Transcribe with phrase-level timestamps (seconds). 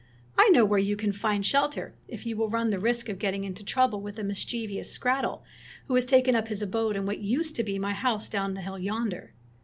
[0.35, 3.43] "I know where you can find shelter, if you will run the risk of getting
[3.43, 5.43] into trouble with a mischievous skrattel
[5.87, 8.61] who has taken up his abode in what used to be my house down the
[8.61, 9.35] hill yonder.